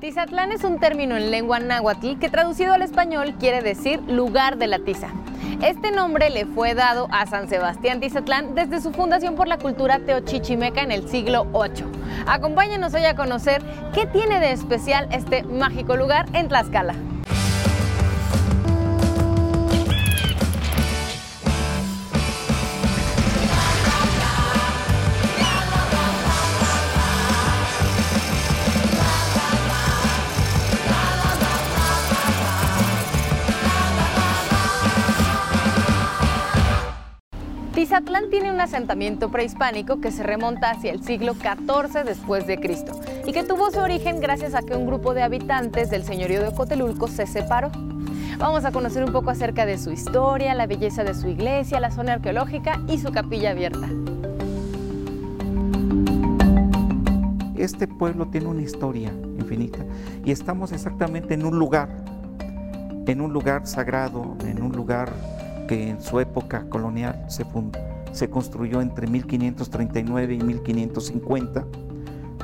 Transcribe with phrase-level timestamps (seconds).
[0.00, 4.66] Tizatlán es un término en lengua náhuatl que traducido al español quiere decir lugar de
[4.66, 5.08] la tiza.
[5.62, 9.98] Este nombre le fue dado a San Sebastián Tizatlán desde su fundación por la cultura
[9.98, 11.84] teochichimeca en el siglo VIII.
[12.26, 16.94] Acompáñenos hoy a conocer qué tiene de especial este mágico lugar en Tlaxcala.
[37.90, 42.92] Tizatlán tiene un asentamiento prehispánico que se remonta hacia el siglo XIV después de Cristo
[43.26, 46.54] y que tuvo su origen gracias a que un grupo de habitantes del señorío de
[46.54, 47.72] Cotelulco se separó.
[48.38, 51.90] Vamos a conocer un poco acerca de su historia, la belleza de su iglesia, la
[51.90, 53.88] zona arqueológica y su capilla abierta.
[57.56, 59.80] Este pueblo tiene una historia infinita
[60.24, 61.88] y estamos exactamente en un lugar,
[63.08, 65.12] en un lugar sagrado, en un lugar
[65.70, 67.46] que en su época colonial se,
[68.10, 71.64] se construyó entre 1539 y 1550.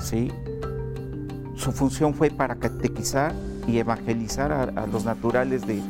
[0.01, 0.31] ¿sí?
[1.57, 3.35] Su función fue para catequizar
[3.67, 5.83] y evangelizar a, los naturales de,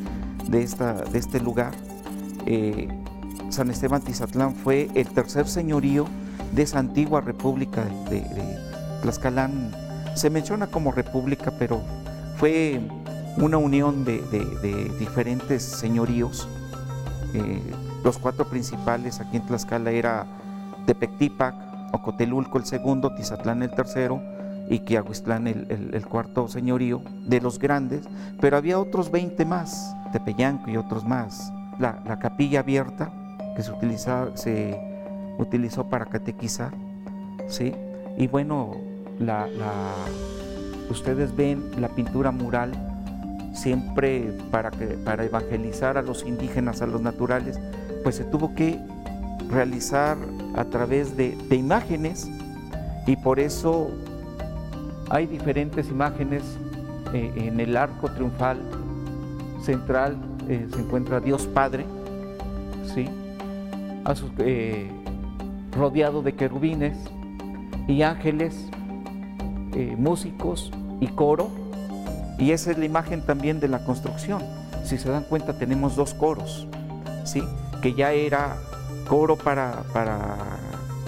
[0.62, 1.72] esta, de este lugar.
[2.46, 2.88] Eh,
[3.50, 6.06] San Esteban Tizatlán fue el tercer señorío
[6.54, 8.24] de esa antigua república de,
[9.02, 9.72] Tlaxcalán.
[10.14, 11.82] Se menciona como república, pero
[12.38, 12.80] fue
[13.36, 16.48] una unión de, de diferentes señoríos
[17.36, 17.62] eh,
[18.04, 20.26] los cuatro principales aquí en Tlaxcala era
[20.86, 21.54] Tepectípac,
[21.92, 24.22] Ocotelulco el segundo, Tizatlán el tercero
[24.68, 28.08] y Quiahuistlán el, cuarto señorío de los grandes,
[28.40, 31.52] pero había otros 20 más, Tepeyanco y otros más.
[31.78, 33.12] La, capilla abierta
[33.54, 33.72] que se,
[34.34, 34.80] se
[35.38, 36.72] utilizó para catequizar,
[37.48, 37.74] ¿sí?
[38.16, 38.72] Y bueno,
[40.90, 42.95] ustedes ven la pintura mural
[43.56, 47.58] siempre para, que, para evangelizar a los indígenas, a los naturales,
[48.02, 48.78] pues se tuvo que
[49.50, 50.16] realizar
[50.54, 52.28] a través de, imágenes
[53.06, 53.90] y por eso
[55.08, 56.42] hay diferentes imágenes
[57.12, 58.58] eh, en el arco triunfal
[59.62, 60.16] central
[60.48, 61.84] eh, se encuentra Dios Padre,
[62.94, 63.08] ¿sí?
[64.38, 64.88] Eh,
[65.72, 66.96] rodeado de querubines
[67.88, 68.68] y ángeles,
[69.98, 70.70] músicos
[71.00, 71.65] y coro
[72.38, 74.42] y esa es la imagen también de la construcción.
[74.84, 76.66] Si se dan cuenta, tenemos dos coros,
[77.24, 77.42] ¿sí?
[77.82, 78.56] que ya era
[79.08, 80.36] coro para, para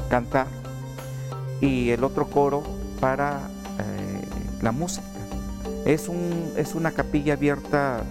[0.09, 0.47] cantar
[1.61, 2.63] y el otro coro
[3.01, 3.41] para
[3.79, 4.23] eh,
[4.63, 5.07] la música.
[5.85, 8.03] Es, un, es una capilla abierta,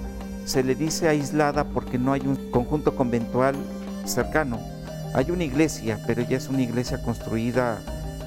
[0.46, 3.56] se le dice aislada porque no hay un conjunto conventual
[4.06, 4.60] cercano.
[5.14, 7.80] Hay una iglesia, pero ya es una iglesia construida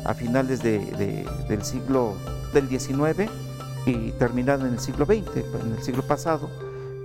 [0.05, 2.15] a finales del siglo
[2.53, 3.31] del XIX
[3.87, 6.49] y terminada en el siglo XX, en el siglo pasado,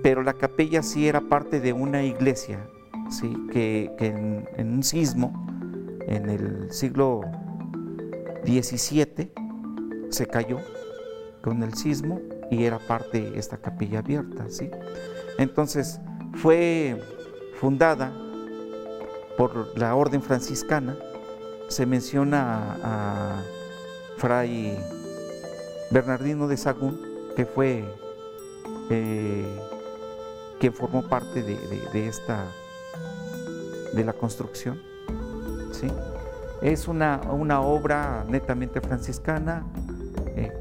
[0.02, 2.68] pero la capilla sí era parte de una iglesia,
[3.10, 3.34] ¿sí?
[3.52, 5.46] que, en, un sismo,
[6.06, 7.22] en el siglo
[8.44, 9.32] XVII,
[10.10, 10.58] se cayó
[11.42, 12.20] con el sismo
[12.50, 14.46] y era parte de esta capilla abierta.
[14.48, 14.70] ¿sí?
[15.38, 16.00] Entonces
[16.34, 17.00] fue
[17.58, 18.12] fundada
[19.36, 20.96] por la orden franciscana,
[21.68, 23.42] se menciona a
[24.18, 24.78] Fray
[25.90, 27.00] Bernardino de Sagún,
[27.36, 27.84] que fue
[28.90, 29.60] eh,
[30.58, 32.44] quien formó parte de, esta
[33.92, 34.80] de la construcción.
[35.72, 35.86] ¿sí?
[36.60, 37.20] Es una,
[37.60, 39.64] obra netamente franciscana,
[40.34, 40.52] eh,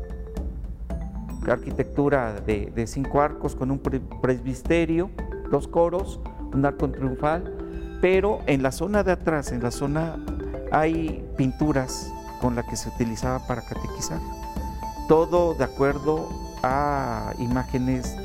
[1.48, 5.10] arquitectura de, cinco arcos con un presbiterio,
[5.50, 6.20] dos coros,
[6.54, 10.18] un arco triunfal, pero en la zona de atrás, en la zona,
[10.72, 14.20] hay pinturas con las que se utilizaba para catequizar
[15.08, 16.30] todo de acuerdo
[16.64, 18.16] a imágenes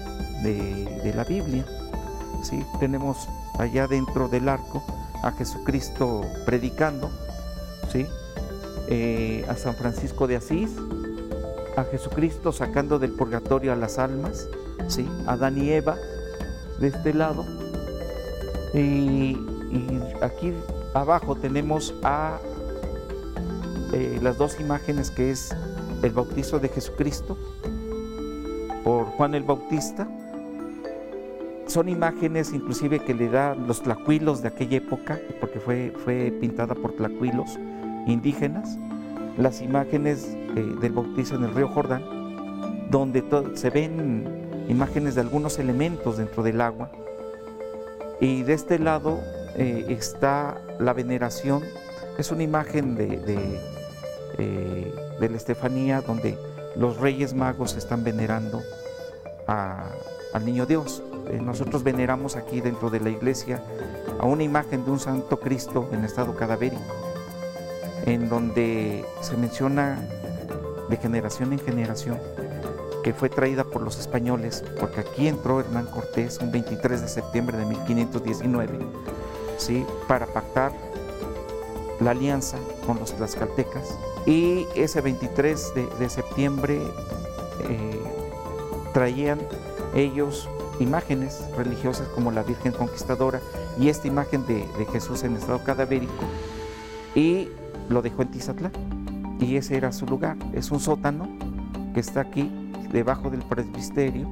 [0.42, 1.64] de, la Biblia.
[2.42, 2.64] ¿sí?
[2.78, 4.82] Tenemos allá dentro del arco
[5.22, 7.10] a Jesucristo predicando,
[7.92, 8.06] ¿sí?
[8.88, 10.70] Eh, a San Francisco de Asís,
[11.76, 14.48] a Jesucristo sacando del purgatorio a las almas,
[14.88, 15.08] ¿sí?
[15.26, 15.96] a Adán y Eva
[16.80, 17.44] de este lado.
[18.74, 19.36] Y,
[20.20, 20.52] aquí
[20.94, 22.38] abajo tenemos a
[23.92, 25.54] eh, las dos imágenes que es
[26.02, 27.36] el bautizo de Jesucristo
[28.84, 30.08] por Juan el Bautista.
[31.66, 36.74] Son imágenes inclusive que le dan los tlacuilos de aquella época, porque fue, fue pintada
[36.74, 37.58] por tlacuilos
[38.06, 38.76] indígenas.
[39.38, 42.02] Las imágenes eh, del bautizo en el río Jordán,
[42.90, 43.22] donde
[43.54, 46.90] se ven imágenes de algunos elementos dentro del agua.
[48.20, 49.20] Y de este lado
[49.56, 51.62] eh, está la veneración,
[52.18, 53.60] es una imagen de,
[54.38, 56.36] eh, de la Estefanía, donde
[56.76, 58.62] los reyes magos están venerando
[59.46, 61.02] al niño Dios.
[61.28, 63.62] Eh, nosotros veneramos aquí dentro de la iglesia
[64.18, 66.82] a una imagen de un santo Cristo en estado cadavérico,
[68.06, 69.98] en donde se menciona
[70.88, 72.18] de generación en generación
[73.02, 77.56] que fue traída por los españoles, porque aquí entró Hernán Cortés un 23 de septiembre
[77.56, 78.78] de 1519,
[79.56, 79.86] ¿sí?
[80.06, 80.72] para pactar
[82.00, 83.96] la alianza con los tlaxcaltecas.
[84.26, 86.80] Y ese 23 de, septiembre
[87.68, 88.00] eh,
[88.92, 89.40] traían
[89.94, 93.40] ellos imágenes religiosas como la Virgen Conquistadora
[93.78, 96.24] y esta imagen de, Jesús en estado cadavérico
[97.14, 97.48] y
[97.88, 98.72] lo dejó en Tizatlán
[99.40, 100.36] y ese era su lugar.
[100.52, 101.28] Es un sótano
[101.94, 102.50] que está aquí
[102.92, 104.28] debajo del presbiterio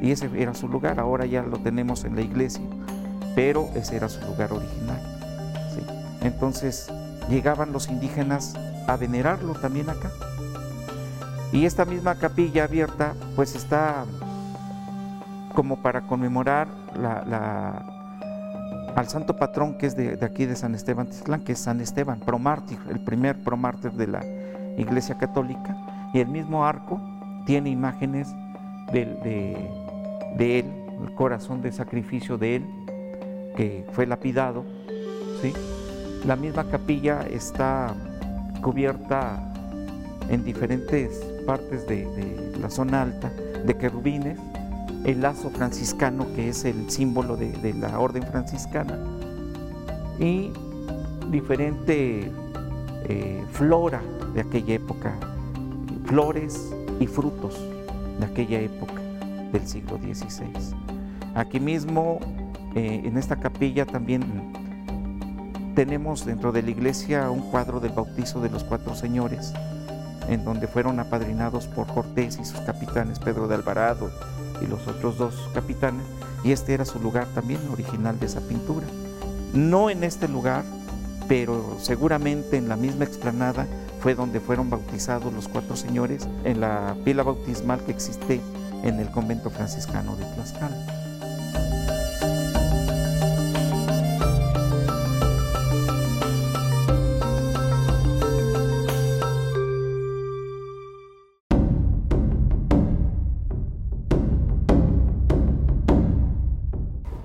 [0.00, 1.00] y ese era su lugar.
[1.00, 2.64] Ahora ya lo tenemos en la iglesia,
[3.34, 5.00] pero ese era su lugar original.
[6.22, 6.88] Entonces
[7.28, 8.54] llegaban los indígenas
[8.86, 10.10] a venerarlo también acá.
[11.52, 14.04] Y esta misma capilla abierta pues está
[15.54, 16.66] como para conmemorar
[18.96, 22.18] al santo patrón que es de, aquí de San Esteban Tislán, que es San Esteban,
[22.20, 24.24] promártir, el primer promártir de la
[24.76, 25.76] Iglesia Católica.
[26.12, 27.00] Y el mismo arco
[27.46, 28.34] tiene imágenes
[28.92, 29.06] de,
[30.36, 30.66] de, él,
[31.02, 32.66] el corazón de sacrificio de él,
[33.56, 34.64] que fue lapidado.
[35.40, 35.52] ¿sí?
[36.26, 37.94] La misma capilla está
[38.64, 39.52] cubierta
[40.30, 42.08] en diferentes partes de,
[42.58, 43.30] la zona alta
[43.66, 44.38] de querubines
[45.04, 48.98] el lazo franciscano, que es el símbolo de, la orden franciscana,
[50.18, 50.50] y
[51.30, 52.32] diferente
[53.06, 54.00] eh, flora
[54.32, 55.14] de aquella época,
[56.06, 57.60] flores y frutos
[58.18, 59.02] de aquella época
[59.52, 60.74] del siglo XVI.
[61.34, 62.18] Aquí mismo,
[62.74, 64.22] eh, en esta capilla también
[65.74, 69.52] tenemos dentro de la iglesia un cuadro del bautizo de los cuatro señores,
[70.28, 74.10] en donde fueron apadrinados por Cortés y sus capitanes Pedro de Alvarado
[74.62, 76.04] y los otros dos capitanes,
[76.44, 78.86] y este era su lugar también original de esa pintura.
[79.52, 80.64] No en este lugar,
[81.28, 83.66] pero seguramente en la misma explanada
[84.00, 88.40] fue donde fueron bautizados los cuatro señores en la pila bautismal que existe
[88.82, 90.93] en el convento franciscano de Tlaxcala.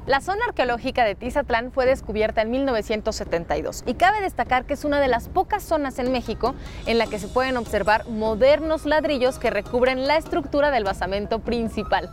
[0.10, 5.00] La zona arqueológica de Tizatlán fue descubierta en 1972 y cabe destacar que es una
[5.00, 6.56] de las pocas zonas en México
[6.88, 12.10] en la que se pueden observar modernos ladrillos que recubren la estructura del basamento principal.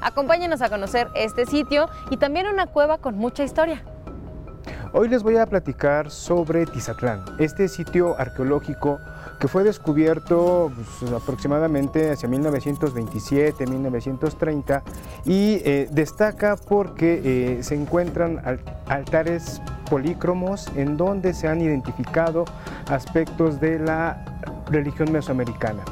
[0.00, 3.82] Acompáñenos a conocer este sitio y también una cueva con mucha historia.
[4.92, 9.00] Hoy les voy a platicar sobre Tizatlán, este sitio arqueológico
[9.40, 10.70] que fue descubierto
[11.00, 14.82] pues, aproximadamente hacia 1927, 1930
[15.24, 18.40] y eh, destaca porque eh, se encuentran
[18.86, 22.44] altares polícromos en donde se han identificado
[22.88, 24.24] aspectos de la
[24.70, 25.82] religión mesoamericana.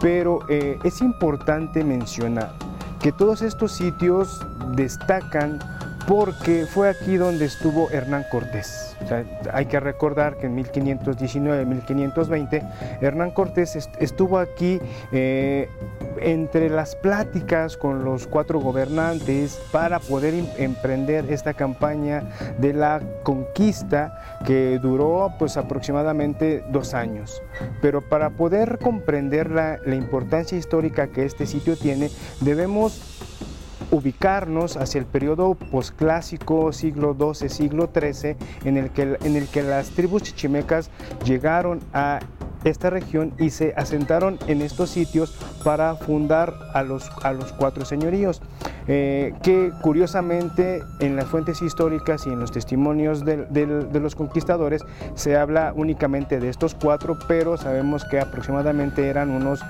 [0.00, 2.54] Pero eh, es importante mencionar
[3.00, 4.40] que todos estos sitios
[4.76, 5.58] destacan
[6.06, 8.96] porque fue aquí donde estuvo Hernán Cortés.
[9.52, 14.80] hay que recordar que en 1519-1520 Hernán Cortés estuvo aquí
[15.12, 15.68] eh,
[16.20, 22.22] entre las pláticas con los cuatro gobernantes para poder em, emprender esta campaña
[22.58, 27.42] de la conquista que duró pues aproximadamente dos años.
[27.80, 33.00] Pero para poder comprender la, la importancia histórica que este sitio tiene, debemos
[33.90, 39.62] ubicarnos hacia el periodo posclásico, siglo XII, siglo XIII, en el que, en el que
[39.62, 40.90] las tribus chichimecas
[41.24, 42.20] llegaron a
[42.64, 47.84] esta región y se asentaron en estos sitios para fundar a los, a los cuatro
[47.84, 48.40] señoríos,
[48.86, 53.46] eh, que curiosamente en las fuentes históricas y en los testimonios de,
[54.00, 54.82] los conquistadores
[55.14, 59.60] se habla únicamente de estos cuatro, pero sabemos que aproximadamente eran unos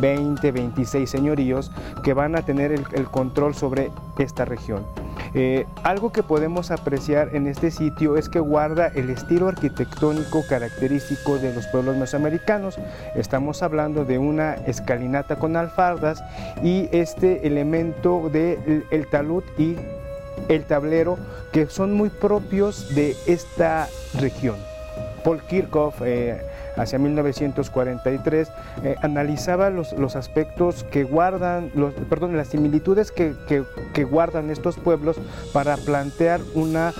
[0.00, 1.70] 20, 26 señoríos
[2.02, 4.84] que van a tener el control sobre esta región.
[5.34, 11.38] Eh, algo que podemos apreciar en este sitio es que guarda el estilo arquitectónico característico
[11.38, 12.78] de los pueblos mesoamericanos.
[13.14, 16.22] Estamos hablando de una escalinata con alfardas
[16.62, 19.76] y este elemento del el talud y
[20.48, 21.18] el tablero
[21.52, 24.56] que son muy propios de esta región.
[25.22, 26.40] Paul Kirchhoff, eh,
[26.80, 28.50] hacia 1943,
[28.82, 31.70] eh, analizaba los, los, aspectos que guardan,
[32.08, 35.16] perdón, las similitudes que, que, que guardan estos pueblos
[35.52, 36.92] para plantear una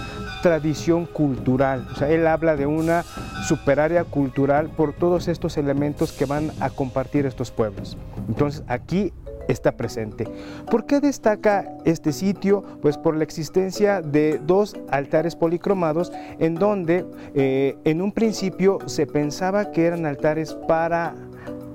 [0.43, 1.87] tradición cultural.
[1.93, 3.05] O sea, él habla de una
[3.47, 7.97] superárea cultural por todos estos elementos que van a compartir estos pueblos.
[8.29, 9.13] Entonces, aquí
[9.51, 10.27] está presente.
[10.71, 12.63] ¿Por qué destaca este sitio?
[12.81, 17.05] Pues por la existencia de dos altares policromados en donde
[17.35, 21.15] eh, en un principio se pensaba que eran altares para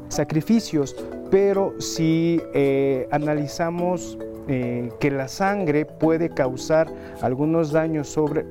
[0.07, 0.95] sacrificios,
[1.29, 4.17] pero si eh, analizamos
[4.47, 6.87] eh, que la sangre puede causar
[7.21, 8.45] algunos daños sobre,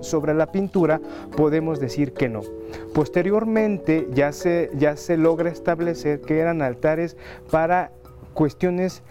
[0.00, 1.00] sobre la pintura,
[1.36, 2.40] podemos decir que no.
[2.94, 7.16] Posteriormente ya se, ya se logra establecer que eran altares
[7.50, 7.92] para
[8.36, 9.02] cuestiones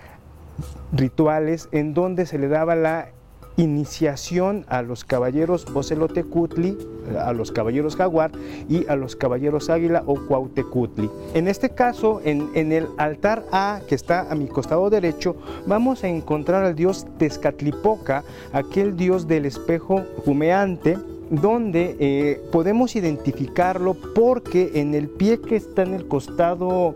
[0.94, 3.10] rituales en donde se le daba la
[3.58, 6.78] iniciación a los caballeros Ocelotecutli,
[7.18, 8.32] a los caballeros Jaguar
[8.70, 11.10] y a los caballeros Águila o Cuautecutli.
[11.34, 16.08] En este caso, en, el altar A, que está a mi costado derecho, vamos a
[16.08, 20.98] encontrar al dios Tezcatlipoca, aquel dios del espejo humeante,
[21.30, 26.94] donde eh, podemos identificarlo porque en el pie que está en el costado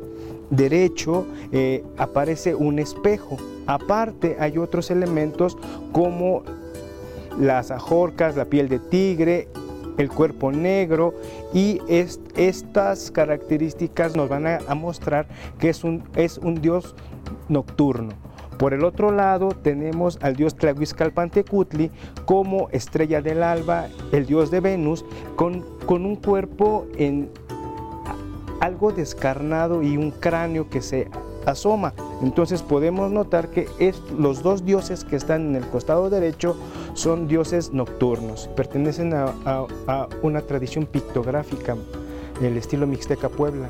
[0.49, 3.37] derecho eh, aparece un espejo.
[3.67, 5.57] Aparte hay otros elementos
[5.91, 6.43] como
[7.39, 9.47] las ajorcas, la piel de tigre,
[9.97, 11.13] el cuerpo negro
[11.53, 11.81] y
[12.35, 15.27] estas características nos van a, mostrar
[15.59, 16.95] que es un, es un dios
[17.49, 18.13] nocturno.
[18.57, 21.91] Por el otro lado tenemos al dios Tlahuizcalpantecutli
[22.25, 27.29] como estrella del alba, el dios de Venus, con, con un cuerpo en,
[28.59, 31.09] algo descarnado y un cráneo que se
[31.45, 31.93] asoma.
[32.21, 33.67] Entonces podemos notar que
[34.17, 36.55] los dos dioses que están en el costado derecho
[36.93, 39.67] son dioses nocturnos, pertenecen a,
[40.21, 41.75] una tradición pictográfica,
[42.41, 43.69] el estilo Mixteca Puebla.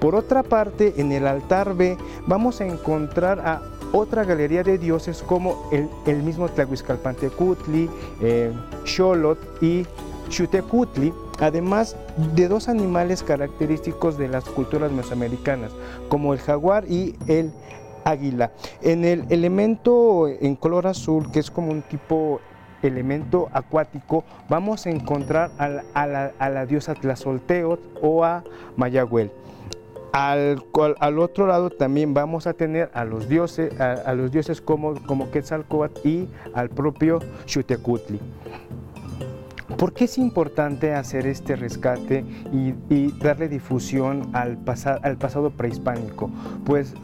[0.00, 1.96] Por otra parte, en el altar B
[2.26, 7.88] vamos a encontrar a otra galería de dioses como el, mismo Tlahuizcalpantecutli,
[8.20, 8.52] eh,
[8.84, 9.86] Xolot y
[10.28, 11.96] Xutecutli, además
[12.34, 15.72] de dos animales característicos de las culturas mesoamericanas,
[16.08, 17.52] como el jaguar y el
[18.04, 18.52] águila.
[18.82, 22.40] En el elemento en color azul, que es como un tipo
[22.82, 28.44] elemento acuático, vamos a encontrar a la, diosa Tlazolteot o a
[28.76, 29.30] Mayagüel.
[30.12, 30.62] Al,
[31.18, 36.08] otro lado también vamos a tener a los dioses, a, los dioses como, como Quetzalcóatl
[36.08, 38.18] y al propio Xutecutli.
[39.78, 46.30] ¿Por qué es importante hacer este rescate y, darle difusión al, pasado prehispánico?
[46.64, 46.94] Pues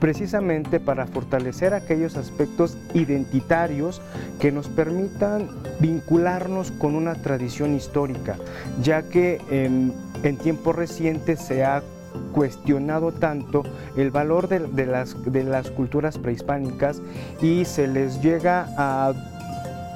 [0.00, 4.02] precisamente para fortalecer aquellos aspectos identitarios
[4.38, 5.48] que nos permitan
[5.78, 8.36] vincularnos con una tradición histórica,
[8.82, 11.82] ya que en, tiempos recientes se ha
[12.32, 13.62] cuestionado tanto
[13.96, 17.00] el valor de, las, de las culturas prehispánicas
[17.40, 19.12] y se les llega a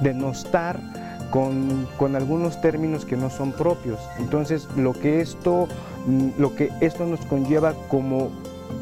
[0.01, 0.79] denostar
[1.97, 3.99] con, algunos términos que no son propios.
[4.19, 5.67] Entonces, lo que esto,
[6.05, 8.29] mm, lo que esto nos conlleva como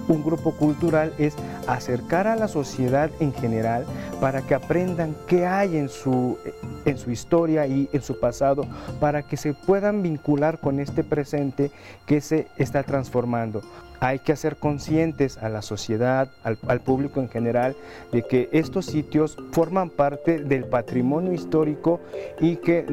[0.07, 1.33] un grupo cultural es
[1.67, 3.85] acercar a la sociedad en general
[4.21, 6.37] para que aprendan qué hay en su,
[6.85, 8.67] en su historia y en su pasado,
[8.99, 11.71] para que se puedan vincular con este presente
[12.05, 13.61] que se está transformando
[14.03, 17.77] hay que hacer conscientes a la sociedad, al, público en general,
[18.11, 22.01] de que estos sitios forman parte del patrimonio histórico
[22.41, 22.85] y que,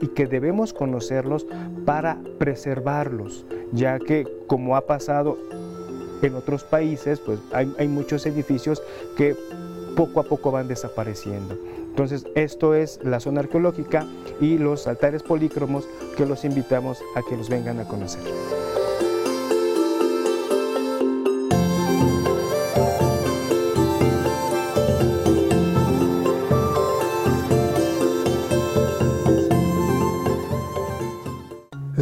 [0.00, 1.46] y que debemos conocerlos
[1.84, 5.38] para preservarlos, ya que como ha pasado
[6.22, 8.82] en otros países, pues hay, hay muchos edificios
[9.16, 9.36] que
[9.94, 11.56] poco a poco van desapareciendo.
[11.78, 14.04] Entonces, esto es la zona arqueológica
[14.40, 18.22] y los altares polícromos que los invitamos a que los vengan a conocer.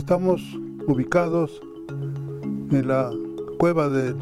[0.05, 0.43] Estamos
[0.87, 1.63] ubicados
[2.71, 3.11] en la
[3.59, 4.13] cueva de,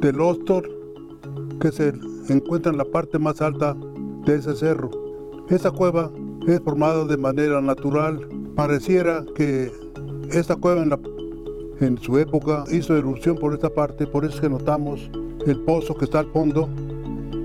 [0.00, 0.62] del Ostor,
[1.60, 1.92] que se
[2.28, 3.76] encuentra en la parte más alta
[4.24, 4.92] de ese cerro.
[5.48, 6.08] Esta cueva
[6.46, 8.28] es formada de manera natural.
[8.54, 9.72] Pareciera que
[10.30, 11.00] esta cueva en, la,
[11.80, 15.10] en su época hizo erupción por esta parte, por eso es que notamos
[15.44, 16.68] el pozo que está al fondo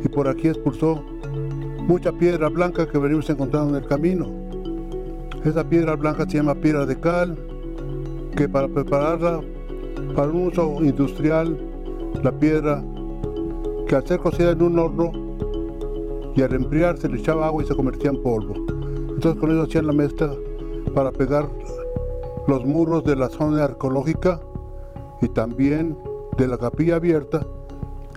[0.05, 1.03] y por aquí expulsó
[1.87, 4.27] mucha piedra blanca que venimos encontrando en el camino.
[5.43, 7.46] Esa piedra blanca se llama piedra de cal,
[8.37, 9.41] que para prepararla
[10.15, 11.57] para un uso industrial,
[12.21, 12.83] la piedra,
[13.87, 15.11] que al ser cocida en un horno
[16.35, 18.53] y al enfriar se le echaba agua y se convertía en polvo.
[19.09, 20.31] Entonces con eso hacían la mezcla
[20.93, 21.49] para pegar
[22.47, 24.39] los muros de la zona arqueológica
[25.19, 25.97] y también
[26.37, 27.45] de la capilla abierta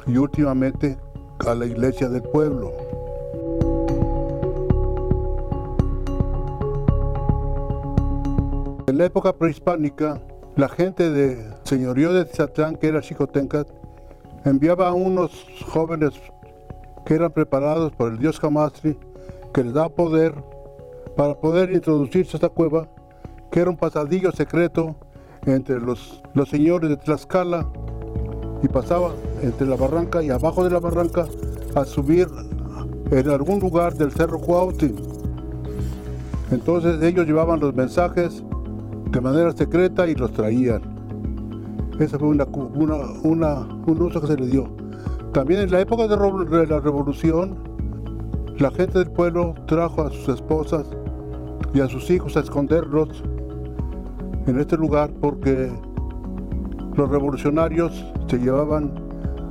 [0.07, 0.99] y últimamente
[1.47, 2.73] a la iglesia del pueblo.
[8.91, 10.21] En la época prehispánica,
[10.57, 13.69] la gente de señorío de Tizatlán, que era Xicotencat,
[14.45, 16.11] enviaba a unos jóvenes
[17.07, 18.99] que eran preparados por el dios Jamastri,
[19.55, 20.35] que les da poder
[21.17, 22.89] para poder introducirse a esta cueva,
[23.53, 24.97] que era un pasadillo secreto
[25.47, 27.69] entre los, los señores de Tlaxcala
[28.61, 31.27] y pasaba entre la barranca y abajo de la barranca
[31.77, 32.27] a subir
[33.13, 34.93] en algún lugar del Cerro Cuauhti.
[36.51, 38.43] Entonces ellos llevaban los mensajes
[39.11, 40.83] de manera secreta y los traían.
[41.99, 44.69] Ese fue una, un uso que se le dio.
[45.33, 47.57] También en la época de la revolución,
[48.59, 50.87] la gente del pueblo trajo a sus esposas
[51.75, 53.23] y a sus hijos a esconderlos
[54.47, 55.71] en este lugar porque
[56.97, 58.93] los revolucionarios se llevaban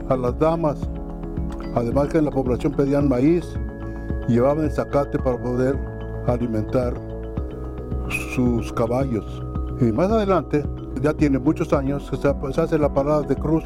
[0.09, 0.79] a las damas,
[1.75, 3.45] además que en la población pedían maíz,
[4.27, 5.79] llevaban el zacate para poder
[6.27, 6.93] alimentar
[8.35, 9.48] sus caballos.
[9.79, 10.65] Más adelante,
[11.01, 13.63] ya tiene muchos años, se hace la parada de cruz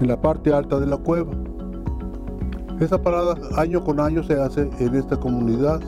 [0.00, 1.32] en la parte alta de la cueva.
[2.78, 5.80] Esa parada año con año se hace en esta comunidad.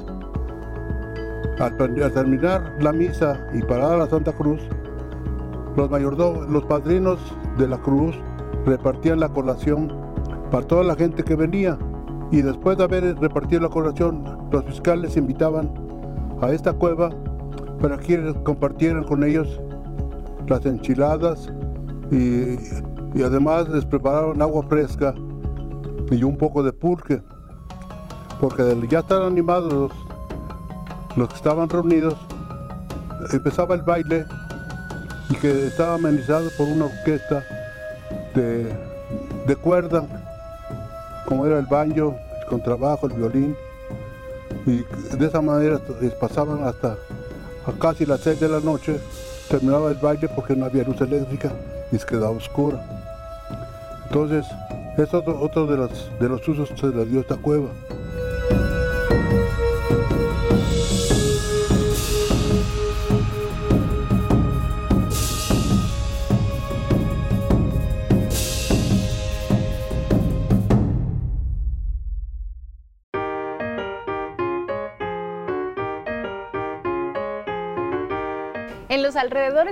[1.61, 4.63] Al, terminar la misa y parada la Santa Cruz,
[5.77, 7.19] los mayordomos, los padrinos
[7.59, 8.17] de la cruz
[8.65, 9.93] repartían la colación
[10.51, 11.79] para toda la gente que venía.
[12.31, 15.71] Y después de haber repartido la colación, los fiscales invitaban
[16.41, 17.11] a esta cueva
[17.81, 19.61] para que compartieran con ellos
[20.47, 21.51] las enchiladas
[22.11, 22.57] y,
[23.23, 25.15] además les prepararon agua fresca
[26.11, 27.23] y un poco de pulque,
[28.41, 29.93] porque ya estaban animados los,
[31.17, 32.17] los que estaban reunidos,
[33.33, 34.25] empezaba el baile
[35.29, 37.45] y que estaba amenizado por una orquesta
[38.35, 38.73] de,
[39.47, 40.07] de cuerda,
[41.27, 43.57] como era el banjo, el contrabajo, el violín,
[44.65, 44.85] y
[45.17, 45.81] de esa manera
[46.21, 46.97] pasaban hasta
[47.75, 49.01] casi las 6 de la noche,
[49.49, 51.53] terminaba el baile porque no había luz eléctrica
[51.91, 52.85] y se quedaba oscura.
[54.07, 54.47] Entonces,
[54.97, 57.69] es otro, de, los, de los usos que se le dio esta cueva.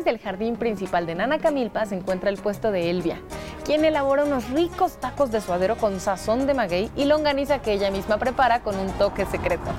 [0.06, 3.20] Alrededores del jardín principal de Nana Camilpa se encuentra el puesto de Elvia,
[3.64, 7.90] quien elabora unos ricos tacos de suadero con sazón de maguey y longaniza que ella
[7.90, 9.70] misma prepara con un toque secreto.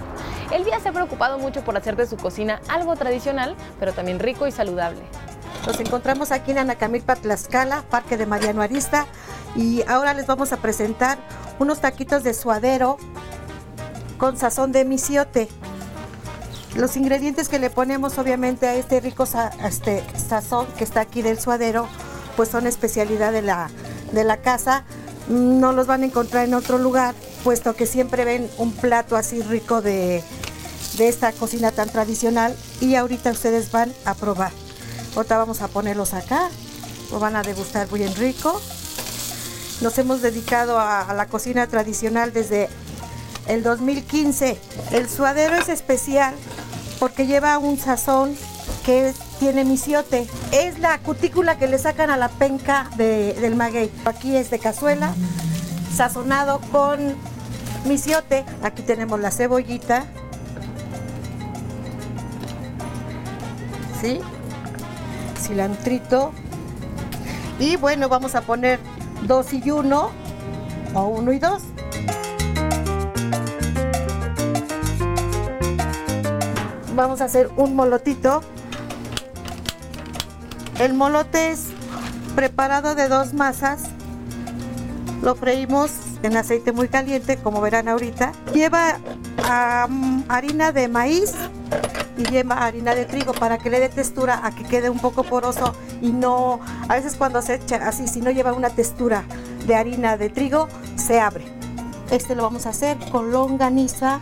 [0.52, 4.48] Elvia se ha preocupado mucho por hacer de su cocina algo tradicional, pero también rico
[4.48, 5.02] y saludable.
[5.66, 9.06] Nos encontramos aquí en Anacamilpa, Tlaxcala, Parque de Mariano Arista,
[9.56, 11.18] y ahora les vamos a presentar
[11.60, 12.98] unos taquitos de suadero
[14.18, 15.48] con sazón de misiote.
[16.76, 19.28] Los ingredientes que le ponemos obviamente a este rico
[19.64, 21.88] este sazón que está aquí del suadero,
[22.36, 23.70] pues son especialidad de la,
[24.12, 24.84] de la casa.
[25.28, 29.42] No los van a encontrar en otro lugar, puesto que siempre ven un plato así
[29.42, 30.24] rico de,
[30.98, 34.52] de esta cocina tan tradicional y ahorita ustedes van a probar.
[35.16, 36.50] Ahorita vamos a ponerlos acá,
[37.12, 38.62] lo van a degustar bien rico.
[39.82, 42.70] Nos hemos dedicado a la cocina tradicional desde
[43.48, 44.58] el 2015.
[44.92, 46.34] El suadero es especial
[47.00, 48.36] porque lleva un sazón
[48.86, 50.28] que tiene misiote.
[50.52, 53.92] Es la cutícula que le sacan a la penca del maguey.
[54.06, 55.14] Aquí es de cazuela,
[55.96, 57.16] sazonado con
[57.86, 58.46] misiote.
[58.64, 60.06] Aquí tenemos la cebollita.
[64.02, 64.20] ¿Sí?
[65.42, 66.32] Cilantrito.
[67.60, 68.80] Y bueno, vamos a poner
[69.24, 70.12] dos y uno,
[70.94, 71.64] o uno y dos.
[76.98, 78.42] Vamos a hacer un molotito.
[80.80, 81.68] El molote es
[82.36, 83.84] preparado de dos masas.
[85.22, 85.92] Lo freímos
[86.24, 88.34] en aceite muy caliente, como verán ahorita.
[88.54, 89.00] Lleva
[90.28, 91.34] harina de maíz
[92.18, 95.24] y lleva harina de trigo para que le dé textura a que quede un poco
[95.24, 99.24] poroso y no, a veces cuando se echa así, si no lleva una textura
[99.66, 101.46] de harina de trigo, se abre.
[102.12, 104.20] Este lo vamos a hacer con longaniza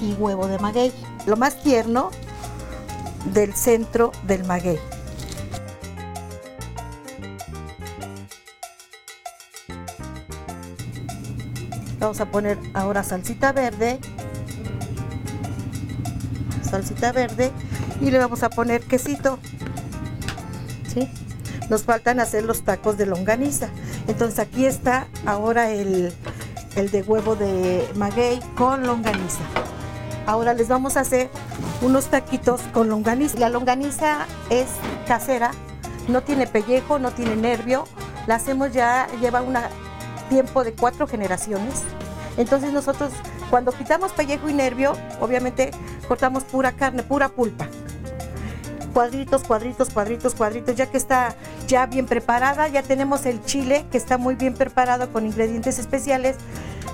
[0.00, 0.92] y huevo de maguey
[1.26, 2.10] lo más tierno
[3.32, 4.78] del centro del maguey.
[11.98, 13.98] Vamos a poner ahora salsita verde,
[16.62, 17.50] salsita verde
[18.00, 19.40] y le vamos a poner quesito.
[20.86, 21.08] ¿sí?
[21.68, 23.70] Nos faltan hacer los tacos de longaniza.
[24.06, 26.12] Entonces aquí está ahora el,
[26.76, 29.42] el de huevo de maguey con longaniza.
[30.26, 31.30] Ahora les vamos a hacer
[31.82, 33.38] unos taquitos con longaniza.
[33.38, 34.66] La longaniza es
[35.06, 35.52] casera,
[36.08, 37.84] no tiene pellejo, no tiene nervio.
[38.26, 39.56] La hacemos ya, lleva un
[40.28, 41.82] tiempo de cuatro generaciones.
[42.36, 43.12] Entonces nosotros
[43.50, 45.70] cuando quitamos pellejo y nervio, obviamente
[46.08, 47.68] cortamos pura carne, pura pulpa.
[48.92, 51.36] Cuadritos, cuadritos, cuadritos, cuadritos, ya que está
[51.68, 56.36] ya bien preparada, ya tenemos el chile que está muy bien preparado con ingredientes especiales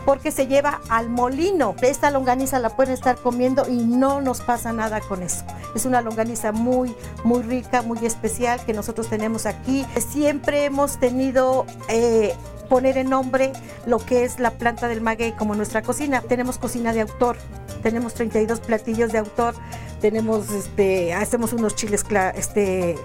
[0.04, 1.74] porque se lleva al molino.
[1.82, 5.44] Esta longaniza la pueden estar comiendo y no nos pasa nada con eso.
[5.74, 9.86] Es una longaniza muy, muy rica, muy especial que nosotros tenemos aquí.
[9.96, 12.34] Siempre hemos tenido eh,
[12.68, 13.52] poner en nombre
[13.86, 16.20] lo que es la planta del maguey como nuestra cocina.
[16.22, 17.36] Tenemos cocina de autor,
[17.82, 19.54] tenemos 32 platillos de autor,
[20.00, 22.96] tenemos, este, hacemos unos chiles este,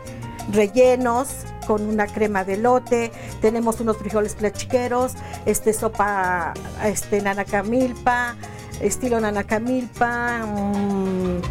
[0.52, 1.30] rellenos
[1.68, 5.14] con una crema de lote, tenemos unos frijoles plachiqueros,
[5.46, 6.54] este, sopa
[6.84, 8.36] este, nanacamilpa,
[8.80, 10.46] estilo nanacamilpa.
[10.46, 11.42] Mmm,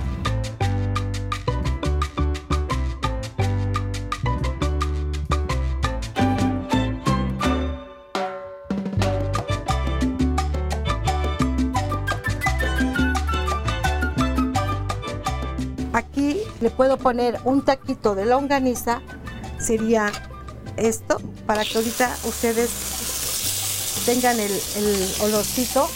[15.97, 19.01] Aquí le puedo poner un taquito de longaniza,
[19.59, 20.13] sería
[20.77, 22.71] esto, para que ahorita ustedes
[24.05, 25.89] tengan el, el olorcito.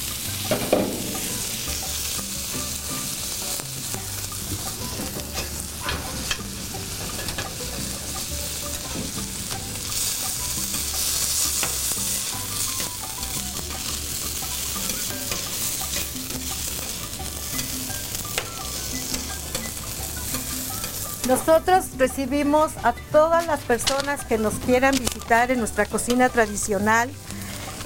[21.31, 27.09] Nosotros recibimos a todas las personas que nos quieran visitar en nuestra cocina tradicional.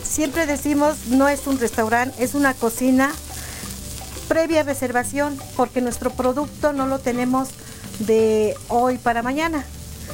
[0.03, 3.13] Siempre decimos, no es un restaurante, es una cocina
[4.29, 7.51] previa reservación, porque nuestro producto no lo tenemos
[7.99, 9.63] de hoy para mañana,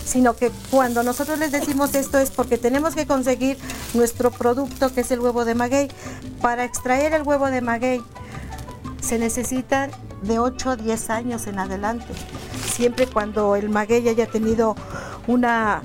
[0.05, 3.57] sino que cuando nosotros les decimos esto es porque tenemos que conseguir
[3.95, 5.89] nuestro producto que es el huevo de maguey.
[6.43, 8.03] Para extraer el huevo de maguey
[9.01, 12.15] se necesitan de 8 a 10 años en adelante
[12.81, 14.75] siempre cuando el maguey haya tenido
[15.27, 15.83] una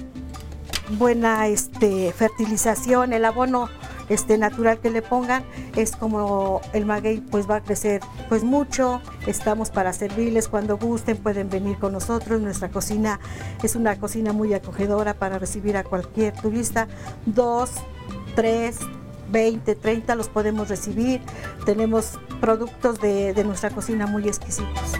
[0.98, 3.68] buena este, fertilización, el abono
[4.08, 5.44] este, natural que le pongan,
[5.76, 9.02] es como el maguey pues va a crecer pues mucho.
[9.28, 12.40] Estamos para servirles cuando gusten, pueden venir con nosotros.
[12.40, 13.20] Nuestra cocina
[13.62, 16.88] es una cocina muy acogedora para recibir a cualquier turista.
[17.26, 17.72] Dos,
[18.36, 18.78] tres,
[19.32, 21.22] 20, 30 los podemos recibir.
[21.66, 24.94] Tenemos productos de, de nuestra cocina muy exquisitos.